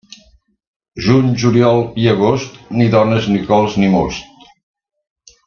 Juny, 1.07 1.27
juliol 1.43 1.81
i 2.05 2.09
agost, 2.13 2.57
ni 2.81 2.89
dones, 2.97 3.29
ni 3.35 3.45
cols, 3.53 3.77
ni 3.85 3.93
most. 3.99 4.51